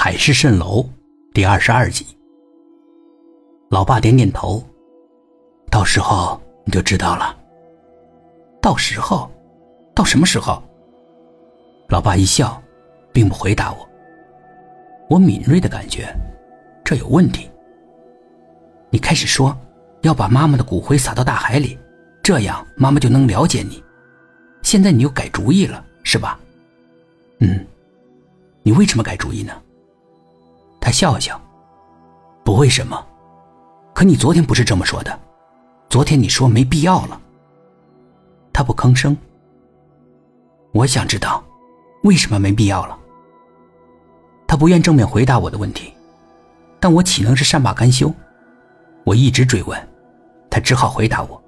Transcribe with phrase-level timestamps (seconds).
[0.00, 0.88] 海市蜃楼
[1.34, 2.06] 第二十二集。
[3.68, 4.62] 老爸点点头，
[5.72, 7.36] 到时候你就知道了。
[8.62, 9.28] 到时候，
[9.96, 10.62] 到什么时候？
[11.88, 12.62] 老爸一笑，
[13.12, 13.88] 并不回答我。
[15.10, 16.14] 我敏锐的感觉，
[16.84, 17.50] 这有问题。
[18.90, 19.52] 你开始说
[20.02, 21.76] 要把妈妈的骨灰撒到大海里，
[22.22, 23.82] 这样妈妈就能了解你。
[24.62, 26.38] 现在你又改主意了，是吧？
[27.40, 27.66] 嗯，
[28.62, 29.60] 你为什么改主意呢？
[30.88, 31.38] 他笑笑，
[32.42, 33.06] 不为什么。
[33.92, 35.20] 可你昨天不是这么说的？
[35.90, 37.20] 昨天你说没必要了。
[38.54, 39.14] 他不吭声。
[40.72, 41.44] 我想知道，
[42.04, 42.98] 为什么没必要了？
[44.46, 45.92] 他不愿正面回答我的问题，
[46.80, 48.10] 但我岂能是善罢甘休？
[49.04, 49.78] 我一直追问，
[50.48, 51.38] 他只好回答我：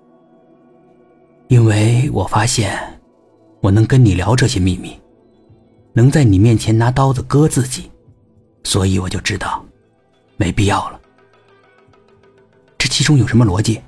[1.48, 2.78] 因为我发现，
[3.62, 5.00] 我能跟你聊这些秘密，
[5.94, 7.90] 能在你面前拿刀子割自己。
[8.64, 9.64] 所以我就知道，
[10.36, 11.00] 没必要了。
[12.78, 13.80] 这其中有什么逻辑？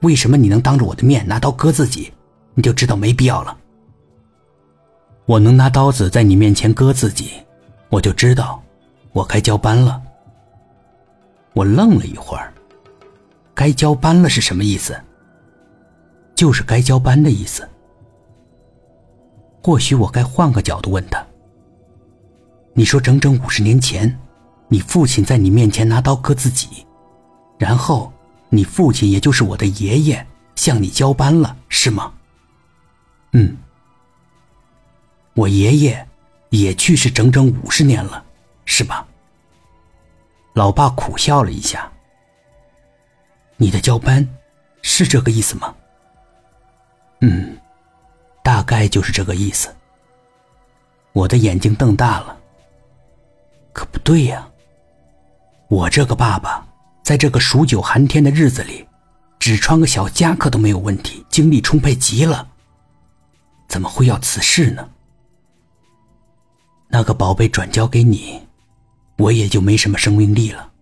[0.00, 2.12] 为什么你能当着我的面拿刀割自己，
[2.54, 3.56] 你就知道没必要了？
[5.26, 7.32] 我能拿刀子在你面前割自己，
[7.88, 8.62] 我就知道
[9.12, 10.00] 我该交班了。
[11.52, 12.52] 我愣了一会儿，
[13.54, 14.98] 该交班了是什么意思？
[16.34, 17.68] 就是该交班的意思。
[19.62, 21.26] 或许我该换个角度问他。
[22.78, 24.16] 你说整整五十年前，
[24.68, 26.86] 你父亲在你面前拿刀割自己，
[27.58, 28.12] 然后
[28.50, 32.12] 你父亲也就是我的爷爷向你交班了，是吗？
[33.32, 33.56] 嗯，
[35.34, 36.08] 我爷爷
[36.50, 38.24] 也去世整整五十年了，
[38.64, 39.04] 是吧？
[40.52, 41.90] 老爸苦笑了一下。
[43.56, 44.24] 你的交班
[44.82, 45.74] 是这个意思吗？
[47.22, 47.58] 嗯，
[48.44, 49.74] 大概就是这个意思。
[51.12, 52.37] 我的眼睛瞪大了。
[53.72, 54.48] 可不对呀！
[55.68, 56.66] 我这个爸爸，
[57.02, 58.86] 在这个数九寒天的日子里，
[59.38, 62.48] 只穿个小夹克都没有问题，精力充沛极了。
[63.68, 64.88] 怎么会要此事呢？
[66.88, 68.40] 那个宝贝转交给你，
[69.18, 70.72] 我也就没什么生命力了。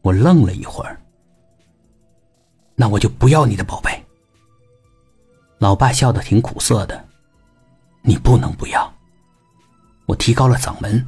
[0.00, 0.98] 我愣了一会儿，
[2.74, 4.02] 那我就不要你的宝贝。
[5.58, 7.04] 老爸笑得挺苦涩的，
[8.02, 8.90] 你不能不要。
[10.06, 11.06] 我提高了嗓门。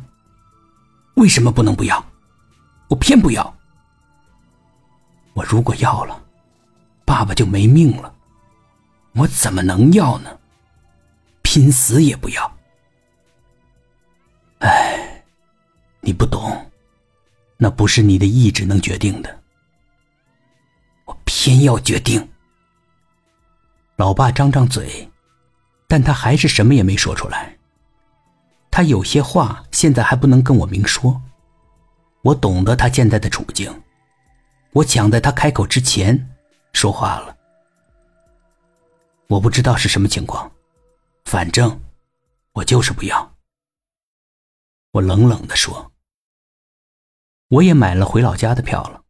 [1.17, 2.05] 为什么不能不要？
[2.89, 3.57] 我偏不要。
[5.35, 6.23] 我如果要了，
[7.05, 8.15] 爸爸就没命了。
[9.15, 10.39] 我怎么能要呢？
[11.43, 12.59] 拼死也不要。
[14.59, 15.25] 哎，
[16.01, 16.71] 你不懂，
[17.57, 19.43] 那不是你的意志能决定的。
[21.07, 22.29] 我偏要决定。
[23.97, 25.11] 老爸张张嘴，
[25.89, 27.56] 但他还是什么也没说出来。
[28.77, 31.19] 他有些话现在还不能跟我明说，
[32.21, 33.73] 我懂得他现在的处境，
[34.75, 36.29] 我抢在他开口之前
[36.75, 37.35] 说话了。
[39.29, 40.53] 我不知道是什么情况，
[41.25, 41.81] 反正
[42.53, 43.35] 我就是不要。
[44.93, 45.91] 我冷冷的说
[47.49, 49.01] ：“我也买了回老家的票了，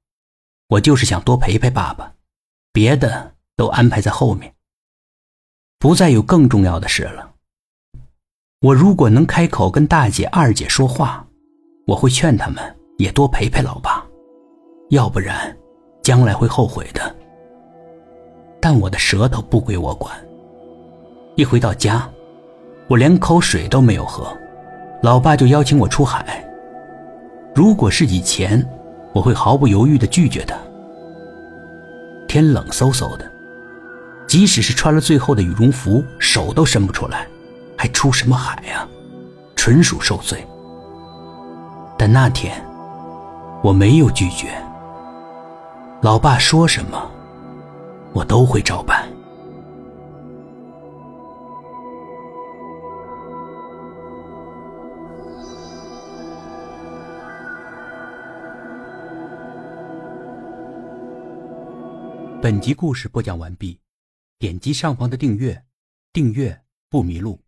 [0.68, 2.14] 我就是想多陪陪爸爸，
[2.70, 4.54] 别的都安排在后面，
[5.80, 7.32] 不再有更重要的事了。”
[8.62, 11.26] 我如果能开口跟大姐、二姐说话，
[11.86, 12.56] 我会劝他们
[12.96, 14.02] 也多陪陪老爸，
[14.88, 15.54] 要不然，
[16.02, 17.14] 将来会后悔的。
[18.58, 20.10] 但我的舌头不归我管。
[21.34, 22.08] 一回到家，
[22.88, 24.26] 我连口水都没有喝，
[25.02, 26.42] 老爸就邀请我出海。
[27.54, 28.66] 如果是以前，
[29.12, 30.56] 我会毫不犹豫地拒绝他。
[32.26, 33.30] 天冷飕飕的，
[34.26, 37.26] 即使是穿了最厚的羽绒服，手都伸不出来。
[37.88, 38.86] 出什么海呀？
[39.54, 40.46] 纯属受罪。
[41.98, 42.62] 但那天
[43.62, 44.48] 我没有拒绝。
[46.02, 47.10] 老爸说什么，
[48.12, 49.08] 我都会照办。
[62.42, 63.80] 本集故事播讲完毕，
[64.38, 65.64] 点击上方的订阅，
[66.12, 67.45] 订阅不迷路。